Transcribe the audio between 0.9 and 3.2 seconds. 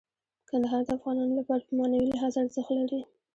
افغانانو لپاره په معنوي لحاظ ارزښت لري.